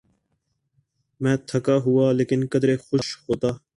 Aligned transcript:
میں 1.21 1.35
تھکا 1.47 1.75
ہوا 1.85 2.05
لیکن 2.11 2.39
قدرے 2.51 2.75
خوش 2.77 3.05
ہوتا۔ 3.25 3.49